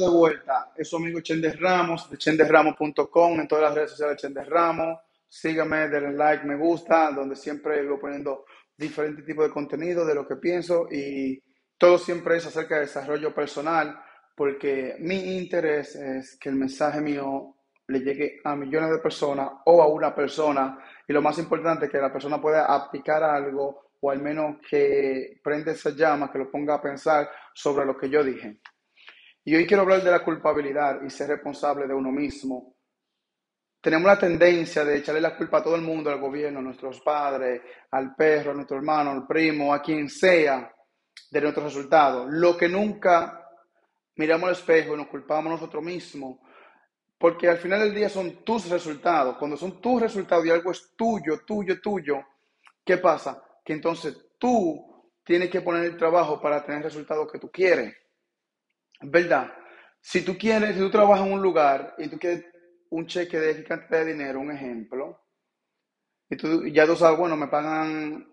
[0.00, 0.72] de vuelta.
[0.76, 4.98] Es su amigo Chendes Ramos, de chendesramos.com, en todas las redes sociales de Chendes Ramos.
[5.28, 8.44] Síganme, denle like, me gusta, donde siempre voy poniendo
[8.76, 11.40] diferentes tipos de contenido, de lo que pienso y
[11.78, 13.98] todo siempre es acerca de desarrollo personal,
[14.34, 17.56] porque mi interés es que el mensaje mío
[17.86, 21.98] le llegue a millones de personas o a una persona y lo más importante que
[21.98, 26.74] la persona pueda aplicar algo o al menos que prenda esa llama, que lo ponga
[26.74, 28.60] a pensar sobre lo que yo dije.
[29.50, 32.76] Y hoy quiero hablar de la culpabilidad y ser responsable de uno mismo.
[33.80, 37.00] Tenemos la tendencia de echarle la culpa a todo el mundo, al gobierno, a nuestros
[37.00, 40.72] padres, al perro, a nuestro hermano, al primo, a quien sea,
[41.32, 42.28] de nuestros resultados.
[42.30, 43.44] Lo que nunca
[44.14, 46.38] miramos al espejo y nos culpamos nosotros mismos,
[47.18, 49.36] porque al final del día son tus resultados.
[49.36, 52.24] Cuando son tus resultados y algo es tuyo, tuyo, tuyo,
[52.84, 53.42] ¿qué pasa?
[53.64, 57.96] Que entonces tú tienes que poner el trabajo para tener el resultado que tú quieres.
[59.02, 59.52] ¿Verdad?
[60.00, 62.44] Si tú quieres, si tú trabajas en un lugar y tú quieres
[62.90, 65.20] un cheque de X cantidad de dinero, un ejemplo,
[66.28, 68.26] y tú ya tú sabes, bueno, me pagan,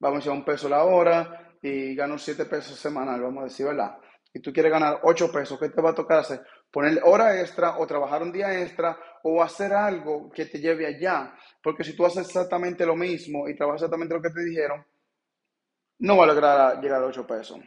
[0.00, 3.66] vamos a decir, un peso la hora y gano siete pesos semanal, vamos a decir,
[3.66, 3.96] ¿verdad?
[4.32, 6.42] Y tú quieres ganar ocho pesos, ¿qué te va a tocar hacer?
[6.70, 11.34] Poner hora extra o trabajar un día extra o hacer algo que te lleve allá.
[11.62, 14.84] Porque si tú haces exactamente lo mismo y trabajas exactamente lo que te dijeron,
[16.00, 17.60] no va a lograr llegar a ocho pesos.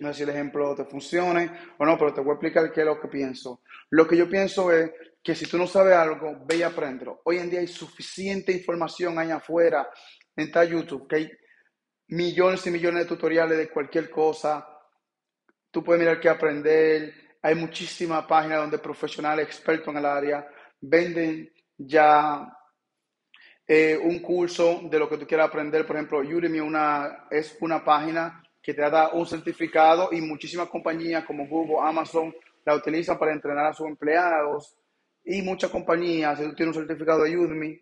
[0.00, 2.80] No sé si el ejemplo te funcione o no, pero te voy a explicar qué
[2.80, 3.62] es lo que pienso.
[3.90, 4.90] Lo que yo pienso es
[5.22, 7.20] que si tú no sabes algo, ve y apréndelo.
[7.24, 9.88] Hoy en día hay suficiente información allá afuera,
[10.34, 11.30] en YouTube, que hay
[12.08, 14.66] millones y millones de tutoriales de cualquier cosa.
[15.70, 17.14] Tú puedes mirar qué aprender.
[17.42, 20.48] Hay muchísimas páginas donde profesionales expertos en el área
[20.80, 22.46] venden ya
[23.66, 25.86] eh, un curso de lo que tú quieras aprender.
[25.86, 31.24] Por ejemplo, Udemy una, es una página que te da un certificado y muchísimas compañías
[31.24, 34.76] como Google, Amazon la utilizan para entrenar a sus empleados
[35.24, 37.78] y muchas compañías, si tú tienes un certificado de Udemy,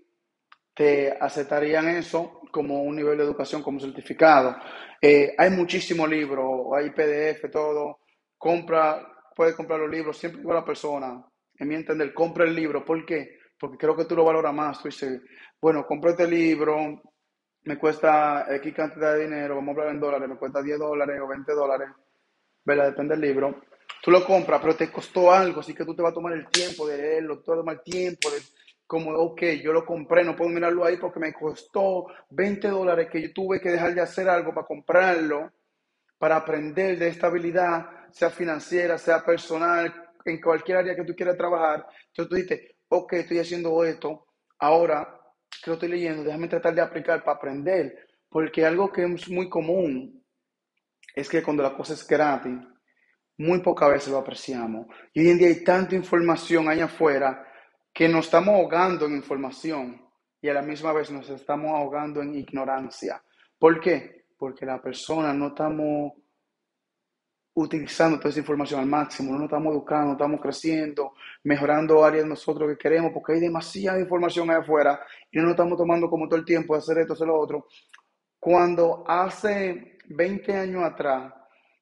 [0.74, 4.56] te aceptarían eso como un nivel de educación, como certificado.
[5.00, 8.00] Eh, hay muchísimos libros, hay PDF, todo.
[8.36, 11.24] Compra, puedes comprar los libros siempre con la persona.
[11.58, 12.84] En mi entender, compra el libro.
[12.84, 13.38] ¿Por qué?
[13.58, 14.80] Porque creo que tú lo valoras más.
[14.80, 15.20] Tú dices,
[15.60, 17.02] bueno, compra este libro,
[17.64, 21.20] me cuesta X cantidad de dinero, vamos a hablar en dólares, me cuesta 10 dólares
[21.20, 21.88] o 20 dólares,
[22.64, 22.86] ¿verdad?
[22.86, 23.62] Depende del libro.
[24.02, 26.48] Tú lo compras, pero te costó algo, así que tú te vas a tomar el
[26.48, 28.38] tiempo de leerlo, te vas a tomar tiempo de,
[28.86, 33.20] como, ok, yo lo compré, no puedo mirarlo ahí porque me costó 20 dólares que
[33.20, 35.52] yo tuve que dejar de hacer algo para comprarlo,
[36.18, 41.36] para aprender de esta habilidad, sea financiera, sea personal, en cualquier área que tú quieras
[41.36, 41.86] trabajar.
[42.08, 44.26] Entonces tú dices, ok, estoy haciendo esto,
[44.58, 45.19] ahora
[45.62, 49.48] que lo estoy leyendo, déjame tratar de aplicar para aprender, porque algo que es muy
[49.48, 50.24] común
[51.14, 52.58] es que cuando la cosa es gratis,
[53.38, 54.86] muy pocas veces lo apreciamos.
[55.12, 57.46] Y hoy en día hay tanta información allá afuera
[57.92, 60.06] que nos estamos ahogando en información
[60.40, 63.22] y a la misma vez nos estamos ahogando en ignorancia.
[63.58, 64.26] ¿Por qué?
[64.38, 66.12] Porque la persona no estamos
[67.60, 72.26] utilizando toda esa información al máximo, no nos estamos educando, no estamos creciendo, mejorando áreas
[72.26, 75.00] nosotros que queremos, porque hay demasiada información allá afuera
[75.30, 77.66] y no nos estamos tomando como todo el tiempo de hacer esto, hacer lo otro.
[78.38, 81.32] Cuando hace 20 años atrás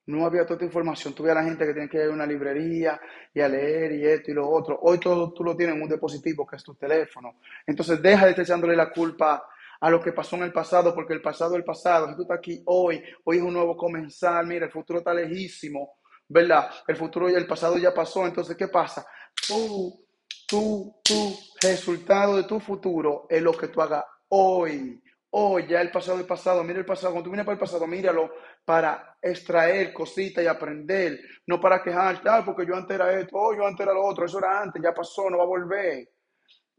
[0.06, 2.26] no había toda esta información, tuve a la gente que tiene que ir a una
[2.26, 2.98] librería
[3.32, 4.78] y a leer y esto y lo otro.
[4.82, 7.36] Hoy todo tú lo tienes en un dispositivo que es tu teléfono.
[7.66, 9.44] Entonces deja de estar echándole la culpa
[9.80, 12.08] a lo que pasó en el pasado, porque el pasado es el pasado.
[12.08, 15.98] Si tú estás aquí hoy, hoy es un nuevo comenzar, mira, el futuro está lejísimo,
[16.28, 16.70] ¿verdad?
[16.86, 19.06] El futuro y el pasado ya pasó, entonces, ¿qué pasa?
[19.46, 20.04] Tú,
[20.46, 25.02] tú, tú, resultado de tu futuro es lo que tú hagas hoy.
[25.30, 27.86] Hoy ya el pasado es pasado, mira el pasado, cuando tú vienes para el pasado,
[27.86, 28.30] míralo
[28.64, 33.54] para extraer cositas y aprender, no para quejarte, ah, porque yo antes era esto, oh,
[33.54, 36.08] yo antes era lo otro, eso era antes, ya pasó, no va a volver.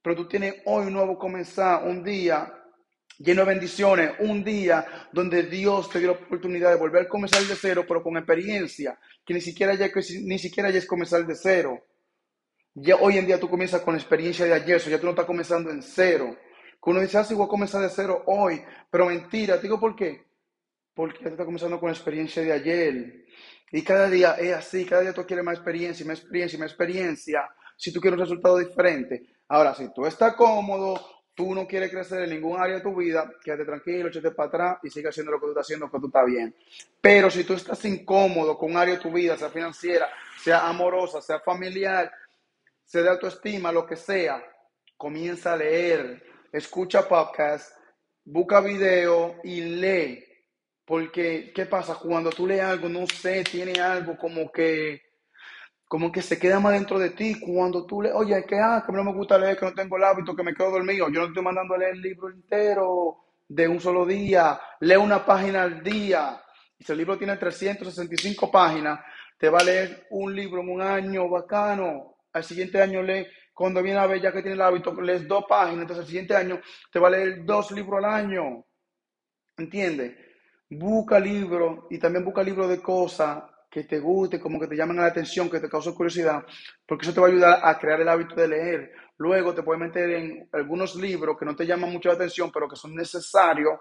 [0.02, 2.59] Pero tú tienes hoy un nuevo comenzar, un día
[3.20, 7.44] lleno de bendiciones, un día donde Dios te dio la oportunidad de volver a comenzar
[7.44, 9.90] de cero, pero con experiencia, que ni siquiera ya,
[10.24, 11.86] ni siquiera ya es comenzar de cero.
[12.74, 15.70] Ya hoy en día tú comienzas con experiencia de ayer, ya tú no estás comenzando
[15.70, 16.38] en cero.
[16.82, 19.80] Que uno dice, ah, sí, voy a comenzar de cero hoy, pero mentira, te digo
[19.80, 20.26] por qué.
[20.94, 23.26] Porque ya tú estás comenzando con experiencia de ayer.
[23.72, 27.50] Y cada día es así, cada día tú quieres más experiencia, más experiencia, más experiencia,
[27.76, 29.24] si tú quieres un resultado diferente.
[29.50, 33.32] Ahora, si tú estás cómodo, tú no quieres crecer en ningún área de tu vida,
[33.42, 36.08] quédate tranquilo, échate para atrás y sigue haciendo lo que tú estás haciendo, que tú
[36.08, 36.54] estás bien.
[37.00, 40.10] Pero si tú estás incómodo con un área de tu vida, sea financiera,
[40.44, 42.12] sea amorosa, sea familiar,
[42.84, 44.44] sea de autoestima, lo que sea,
[44.98, 46.22] comienza a leer,
[46.52, 47.72] escucha podcast,
[48.26, 50.26] busca video y lee.
[50.84, 51.96] Porque, ¿qué pasa?
[51.96, 55.04] Cuando tú lees algo, no sé, tiene algo como que
[55.90, 58.94] como que se queda más dentro de ti cuando tú lees, oye, que, ah, que
[58.94, 61.10] no me gusta leer, que no tengo el hábito, que me quedo dormido.
[61.10, 64.62] Yo no estoy mandando a leer el libro entero de un solo día.
[64.82, 66.40] Lee una página al día.
[66.78, 69.00] Y si el libro tiene 365 páginas,
[69.40, 72.18] te va a leer un libro en un año bacano.
[72.34, 75.46] Al siguiente año lee, cuando viene a ver ya que tiene el hábito, lees dos
[75.50, 75.82] páginas.
[75.82, 78.64] Entonces al siguiente año te va a leer dos libros al año.
[79.58, 80.14] ¿Entiendes?
[80.70, 84.98] Busca libros y también busca libros de cosas que te guste, como que te llamen
[84.98, 86.44] la atención, que te causen curiosidad,
[86.88, 88.92] porque eso te va a ayudar a crear el hábito de leer.
[89.18, 92.68] Luego te puedes meter en algunos libros que no te llaman mucho la atención, pero
[92.68, 93.80] que son necesarios,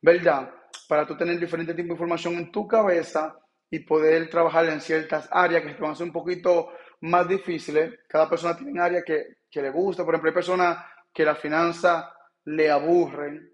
[0.00, 0.50] ¿verdad?
[0.88, 3.36] Para tú tener diferentes tipos de información en tu cabeza
[3.70, 8.00] y poder trabajar en ciertas áreas que te van a un poquito más difíciles.
[8.08, 10.04] Cada persona tiene un área que, que le gusta.
[10.04, 10.78] Por ejemplo, hay personas
[11.12, 12.12] que la finanza
[12.44, 13.52] le aburren,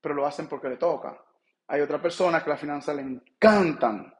[0.00, 1.20] pero lo hacen porque le toca.
[1.66, 4.14] Hay otras personas que la finanza le encantan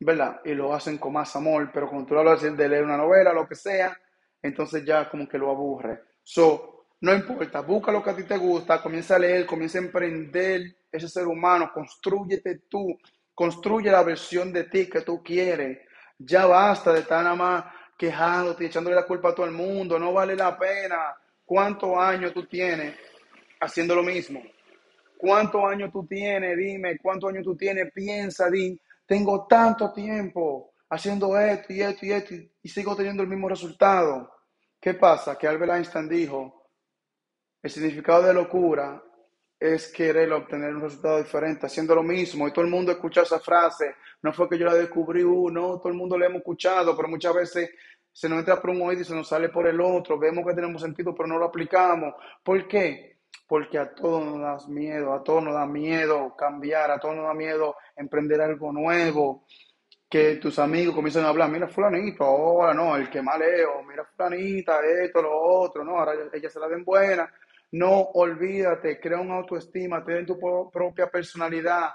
[0.00, 0.40] ¿verdad?
[0.44, 3.46] Y lo hacen con más amor, pero cuando tú hablas de leer una novela, lo
[3.46, 3.96] que sea,
[4.42, 6.02] entonces ya como que lo aburre.
[6.22, 9.82] So, no importa, busca lo que a ti te gusta, comienza a leer, comienza a
[9.82, 12.98] emprender ese ser humano, construyete tú,
[13.34, 15.78] construye la versión de ti que tú quieres.
[16.18, 17.64] Ya basta de estar nada más
[17.98, 21.14] quejándote echándole la culpa a todo el mundo, no vale la pena.
[21.44, 22.94] ¿Cuántos años tú tienes
[23.60, 24.42] haciendo lo mismo?
[25.16, 26.56] ¿Cuántos años tú tienes?
[26.56, 27.90] Dime, ¿cuántos años tú tienes?
[27.92, 33.28] Piensa, di, tengo tanto tiempo haciendo esto y esto y esto y, sigo teniendo el
[33.28, 34.30] mismo resultado.
[34.80, 35.38] ¿Qué pasa?
[35.38, 36.70] Que Albert Einstein dijo,
[37.62, 39.02] el significado de locura
[39.58, 42.46] es querer obtener un resultado diferente, haciendo lo mismo.
[42.46, 43.96] Y todo el mundo escucha esa frase.
[44.22, 47.34] No fue que yo la descubrí, uno, todo el mundo la hemos escuchado, pero muchas
[47.34, 47.70] veces
[48.12, 50.18] se nos entra por un oído y se nos sale por el otro.
[50.18, 52.14] Vemos que tenemos sentido, pero no lo aplicamos.
[52.42, 53.15] ¿Por qué?
[53.46, 57.26] Porque a todos nos da miedo, a todos nos da miedo cambiar, a todos nos
[57.26, 59.44] da miedo emprender algo nuevo,
[60.08, 64.80] que tus amigos comiencen a hablar, mira fulanito, ahora no, el que maleo, mira fulanita,
[64.84, 67.32] esto, lo otro, no, ahora ella se la den buena.
[67.72, 70.38] No olvídate, crea una autoestima, ten tu
[70.70, 71.90] propia personalidad,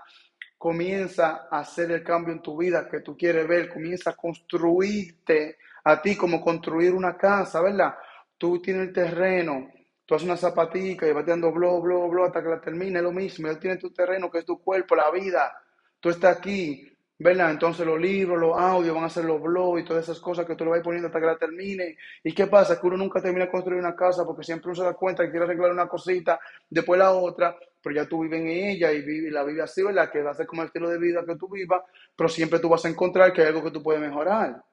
[0.58, 5.58] comienza a hacer el cambio en tu vida que tú quieres ver, comienza a construirte
[5.86, 7.96] a ti como construir una casa, ¿verdad?
[8.38, 9.70] Tú tienes el terreno,
[10.06, 13.12] tú haces una zapatica y vas dando blo, blo, blo hasta que la termine, lo
[13.12, 15.52] mismo, ya tienes tu terreno que es tu cuerpo, la vida,
[16.00, 16.92] tú estás aquí,
[17.24, 17.52] ¿verdad?
[17.52, 20.56] Entonces los libros, los audios van a ser los blogs y todas esas cosas que
[20.56, 21.96] tú le vas poniendo hasta que la termine.
[22.24, 22.80] ¿Y qué pasa?
[22.80, 25.30] Que uno nunca termina de construir una casa porque siempre uno se da cuenta que
[25.30, 29.30] quiere arreglar una cosita, después la otra, pero ya tú vives en ella y, vive,
[29.30, 30.12] la vives así, ¿verdad?
[30.12, 31.84] Que va a ser como el estilo de vida que tú vivas,
[32.16, 34.64] pero siempre tú vas a encontrar que hay algo que tú puedes mejorar.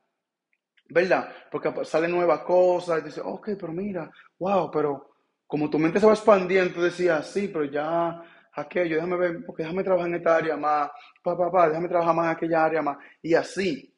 [0.90, 1.30] ¿Verdad?
[1.50, 5.07] Porque salen nuevas cosas y dices, ok, pero mira, wow, pero
[5.48, 8.22] como tu mente se va expandiendo, tú decías, sí, pero ya
[8.52, 10.90] aquello, déjame ver, porque déjame trabajar en esta área más,
[11.22, 12.98] pa, pa, déjame trabajar más en aquella área más.
[13.22, 13.94] Y así.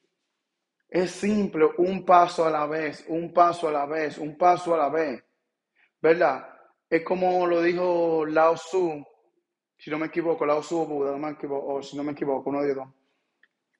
[0.88, 4.78] Es simple, un paso a la vez, un paso a la vez, un paso a
[4.78, 5.22] la vez.
[6.00, 6.46] ¿Verdad?
[6.88, 9.04] Es como lo dijo Lao Tzu,
[9.76, 12.12] si no me equivoco, Lao Tzu o Buda, no me equivoco, o si no me
[12.12, 12.88] equivoco, uno de dos,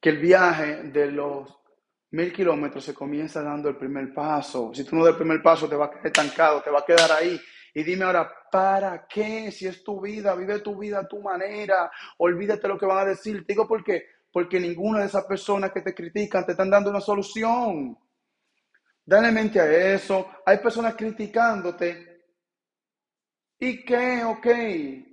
[0.00, 1.56] que el viaje de los
[2.12, 4.72] mil kilómetros se comienza dando el primer paso.
[4.74, 6.84] Si tú no das el primer paso, te vas a quedar estancado, te va a
[6.84, 7.40] quedar ahí
[7.74, 9.50] y dime ahora, ¿para qué?
[9.52, 13.10] Si es tu vida, vive tu vida a tu manera, olvídate lo que van a
[13.10, 13.46] decir.
[13.46, 16.90] Te digo por qué, porque ninguna de esas personas que te critican te están dando
[16.90, 17.96] una solución.
[19.04, 20.26] Dale mente a eso.
[20.44, 22.10] Hay personas criticándote.
[23.58, 24.24] ¿Y qué?
[24.24, 24.46] Ok,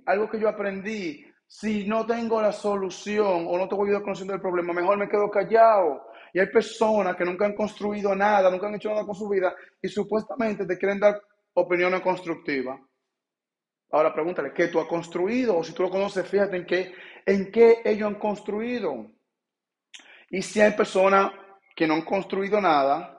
[0.06, 1.24] algo que yo aprendí.
[1.46, 5.30] Si no tengo la solución o no tengo ayuda conociendo el problema, mejor me quedo
[5.30, 6.08] callado.
[6.32, 9.54] Y hay personas que nunca han construido nada, nunca han hecho nada con su vida
[9.80, 11.20] y supuestamente te quieren dar
[11.58, 12.80] opiniones constructivas.
[13.90, 15.56] Ahora pregúntale, ¿qué tú has construido?
[15.56, 19.06] O si tú lo conoces, fíjate en qué, en qué ellos han construido.
[20.30, 21.32] Y si hay personas
[21.74, 23.18] que no han construido nada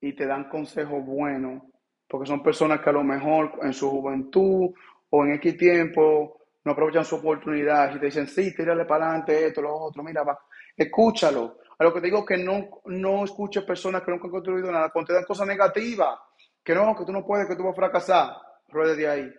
[0.00, 1.62] y te dan consejos buenos,
[2.08, 4.72] porque son personas que a lo mejor en su juventud
[5.10, 9.46] o en X tiempo no aprovechan su oportunidad y te dicen, sí, tírale para adelante
[9.46, 10.38] esto, lo otro, mira, va,
[10.76, 11.58] escúchalo.
[11.78, 14.90] A lo que te digo que no, no escuches personas que nunca han construido nada,
[14.90, 16.18] cuando te dan cosas negativas
[16.66, 18.36] que no, que tú no puedes, que tú vas a fracasar,
[18.70, 19.34] ruede de ahí.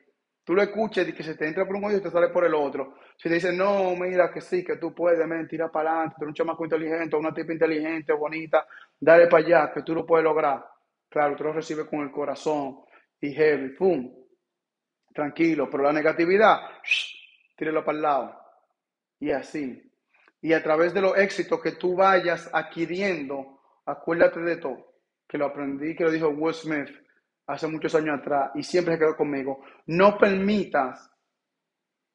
[0.45, 2.45] Tú lo escuches y que se te entra por un oído y te sale por
[2.45, 2.95] el otro.
[3.17, 6.29] Si te dicen, no, mira que sí, que tú puedes, mentira para adelante, tú eres
[6.29, 8.65] un chamaco inteligente, una tipa inteligente, bonita,
[8.97, 10.65] dale para allá, que tú lo puedes lograr.
[11.09, 12.79] Claro, tú lo recibes con el corazón
[13.19, 14.09] y heavy, pum,
[15.13, 16.61] tranquilo, pero la negatividad,
[17.57, 18.39] tírelo para el lado.
[19.19, 19.83] Y así.
[20.41, 24.93] Y a través de los éxitos que tú vayas adquiriendo, acuérdate de todo,
[25.27, 26.87] que lo aprendí, que lo dijo Will Smith,
[27.47, 29.63] hace muchos años atrás y siempre se quedó conmigo.
[29.87, 31.09] No permitas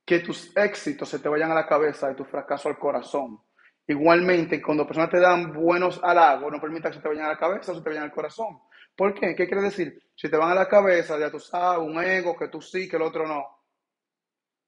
[0.05, 3.41] que tus éxitos se te vayan a la cabeza y tu fracaso al corazón.
[3.87, 7.39] Igualmente, cuando personas te dan buenos halagos, no permita que se te vayan a la
[7.39, 8.61] cabeza o se te vayan al corazón.
[8.95, 9.35] ¿Por qué?
[9.35, 10.03] ¿Qué quiere decir?
[10.15, 12.97] Si te van a la cabeza, ya tú sabes, un ego, que tú sí, que
[12.97, 13.45] el otro no.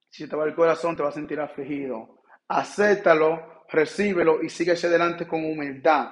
[0.09, 2.21] Si te va al corazón, te vas a sentir afligido.
[2.47, 6.11] Acéptalo, recíbelo y sigue hacia adelante con humildad.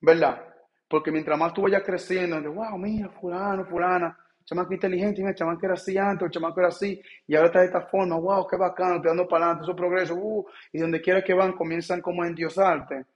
[0.00, 0.45] ¿Verdad?
[0.88, 5.66] Porque mientras más tú vayas creciendo, de, wow, mira, fulano, fulana, chamaco inteligente, mira, chamaco
[5.66, 8.56] era así antes, el chamaco era así, y ahora está de esta forma, wow, qué
[8.56, 12.22] bacano, te dando para adelante, esos progresos, uh, y donde quiera que van, comienzan como
[12.22, 13.06] a endiosarte.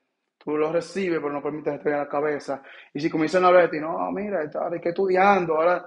[0.42, 2.62] Tú lo recibes, pero no permites te la cabeza.
[2.94, 5.84] Y si comienzan a hablar de ti, no, mira, hay que estudiando, ahora,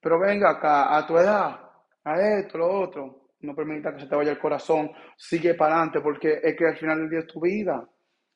[0.00, 1.58] pero venga acá, a tu edad,
[2.04, 3.22] a esto, lo otro.
[3.40, 6.76] No permita que se te vaya el corazón, sigue para adelante, porque es que al
[6.76, 7.88] final del día es tu vida.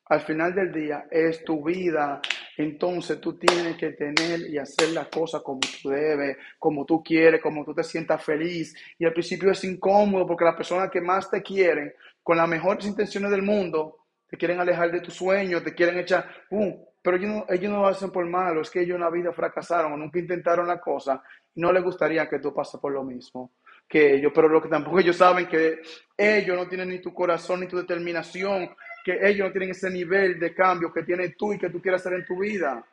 [0.07, 2.21] Al final del día es tu vida.
[2.63, 7.41] Entonces tú tienes que tener y hacer las cosas como tú debes, como tú quieres,
[7.41, 8.75] como tú te sientas feliz.
[8.99, 12.87] Y al principio es incómodo porque las personas que más te quieren, con las mejores
[12.87, 13.97] intenciones del mundo,
[14.29, 16.85] te quieren alejar de tus sueños, te quieren echar, ¡pum!
[17.03, 19.33] pero ellos no, ellos no lo hacen por malo, es que ellos en la vida
[19.33, 21.23] fracasaron, nunca intentaron la cosa,
[21.55, 23.53] no les gustaría que tú pases por lo mismo
[23.91, 25.81] que ellos, pero lo que tampoco ellos saben que
[26.17, 28.71] ellos no tienen ni tu corazón ni tu determinación,
[29.11, 32.01] que ellos no tienen ese nivel de cambio que tienes tú y que tú quieras
[32.01, 32.85] hacer en tu vida.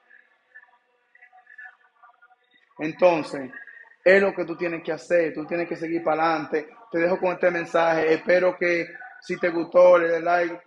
[2.79, 3.51] Entonces,
[4.03, 6.69] es lo que tú tienes que hacer, tú tienes que seguir para adelante.
[6.91, 8.87] Te dejo con este mensaje, espero que
[9.21, 10.61] si te gustó, le des like,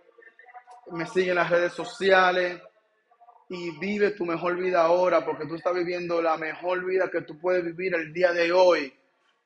[0.91, 2.61] me sigue en las redes sociales
[3.49, 7.39] y vive tu mejor vida ahora, porque tú estás viviendo la mejor vida que tú
[7.39, 8.93] puedes vivir el día de hoy.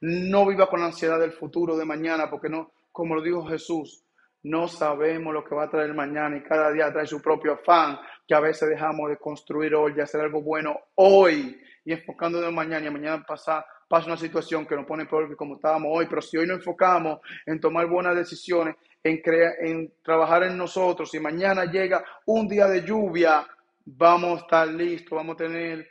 [0.02, 4.05] No viva con la ansiedad del futuro de mañana, porque no, como lo dijo Jesús,
[4.46, 7.98] no sabemos lo que va a traer mañana y cada día trae su propio afán,
[8.28, 12.56] que a veces dejamos de construir hoy, de hacer algo bueno hoy y enfocándonos en
[12.56, 16.06] mañana y mañana pasa, pasa una situación que nos pone peor que como estábamos hoy,
[16.08, 19.20] pero si hoy nos enfocamos en tomar buenas decisiones, en,
[19.62, 21.10] en trabajar en nosotros.
[21.10, 23.48] Si mañana llega un día de lluvia,
[23.84, 25.88] vamos a estar listos, vamos a tener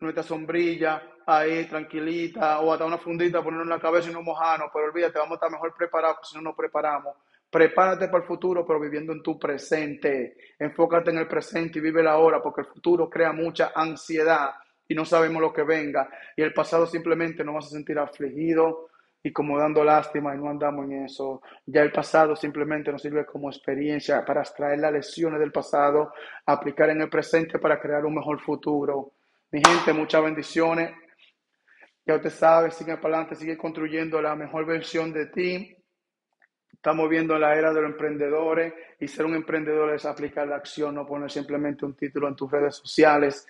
[0.00, 4.70] nuestra sombrilla ahí tranquilita o hasta una fundita, ponernos en la cabeza y no mojarnos,
[4.72, 7.16] pero olvídate, vamos a estar mejor preparados si no nos preparamos.
[7.56, 10.36] Prepárate para el futuro, pero viviendo en tu presente.
[10.58, 14.50] Enfócate en el presente y vive la hora, porque el futuro crea mucha ansiedad
[14.86, 16.06] y no sabemos lo que venga.
[16.36, 18.90] Y el pasado simplemente nos vas a sentir afligido,
[19.22, 21.40] y como dando lástima y no andamos en eso.
[21.64, 26.12] Ya el pasado simplemente nos sirve como experiencia para extraer las lesiones del pasado,
[26.44, 29.12] aplicar en el presente para crear un mejor futuro.
[29.50, 30.90] Mi gente, muchas bendiciones.
[32.04, 35.75] Ya usted sabe, sigue para adelante, sigue construyendo la mejor versión de ti.
[36.86, 40.94] Estamos viendo la era de los emprendedores y ser un emprendedor es aplicar la acción,
[40.94, 43.44] no poner simplemente un título en tus redes sociales.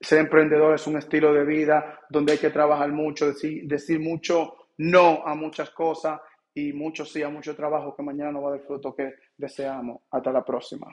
[0.00, 5.24] Ser emprendedor es un estilo de vida donde hay que trabajar mucho, decir, mucho no
[5.24, 6.20] a muchas cosas
[6.52, 10.00] y mucho sí a mucho trabajo que mañana no va a dar fruto que deseamos.
[10.10, 10.88] Hasta la próxima.